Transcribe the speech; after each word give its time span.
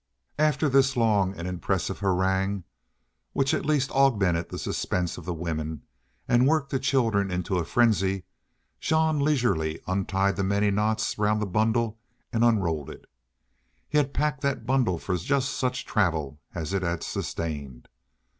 After 0.39 0.67
this 0.67 0.97
long 0.97 1.35
and 1.37 1.47
impressive 1.47 1.99
harangue, 1.99 2.63
which 3.33 3.53
at 3.53 3.67
least 3.67 3.91
augmented 3.91 4.49
the 4.49 4.57
suspense 4.57 5.15
of 5.19 5.25
the 5.25 5.33
women 5.35 5.83
and 6.27 6.47
worked 6.47 6.71
the 6.71 6.79
children 6.79 7.29
into 7.29 7.59
a 7.59 7.63
frenzy, 7.65 8.23
Jean 8.79 9.19
leisurely 9.19 9.79
untied 9.85 10.37
the 10.37 10.43
many 10.43 10.71
knots 10.71 11.19
round 11.19 11.39
the 11.39 11.45
bundle 11.45 11.99
and 12.33 12.43
unrolled 12.43 12.89
it. 12.89 13.05
He 13.87 13.99
had 13.99 14.11
packed 14.11 14.41
that 14.41 14.65
bundle 14.65 14.97
for 14.97 15.15
just 15.17 15.51
such 15.51 15.85
travel 15.85 16.39
as 16.55 16.73
it 16.73 16.81
had 16.81 17.03
sustained. 17.03 17.87